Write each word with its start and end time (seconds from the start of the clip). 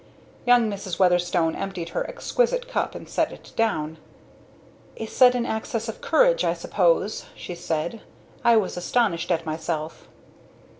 Young 0.47 0.67
Mrs. 0.67 0.97
Weatherstone 0.97 1.55
emptied 1.55 1.89
her 1.89 2.09
exquisite 2.09 2.67
cup 2.67 2.95
and 2.95 3.07
set 3.07 3.31
it 3.31 3.51
down. 3.55 3.99
"A 4.97 5.05
sudden 5.05 5.45
access 5.45 5.87
of 5.87 6.01
courage, 6.01 6.43
I 6.43 6.55
suppose," 6.55 7.27
she 7.35 7.53
said. 7.53 8.01
"I 8.43 8.57
was 8.57 8.77
astonished 8.77 9.29
at 9.29 9.45
myself." 9.45 10.07